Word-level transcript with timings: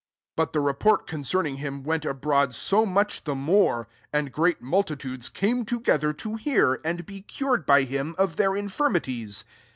15 0.31 0.31
But 0.35 0.53
the 0.53 0.61
report 0.61 1.05
concerning 1.05 1.57
him 1.57 1.83
went 1.83 2.05
abroad 2.05 2.55
so 2.55 2.87
much 2.87 3.23
the 3.23 3.35
more 3.35 3.81
s 3.83 3.87
and 4.11 4.31
great 4.31 4.59
multitudes 4.59 5.29
came 5.29 5.63
together 5.63 6.11
to 6.11 6.37
hear, 6.37 6.81
and 6.83 7.05
be 7.05 7.21
cured 7.21 7.67
[by 7.67 7.85
him^ 7.85 8.15
of 8.15 8.35
their 8.35 8.55
infirmities. 8.55 9.43